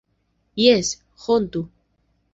[0.63, 0.89] Jes,
[1.27, 1.63] hontu!